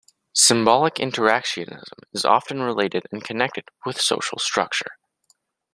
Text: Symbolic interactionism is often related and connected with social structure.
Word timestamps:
Symbolic 0.33 0.95
interactionism 0.95 1.99
is 2.11 2.25
often 2.25 2.59
related 2.63 3.03
and 3.11 3.23
connected 3.23 3.65
with 3.85 4.01
social 4.01 4.39
structure. 4.39 4.97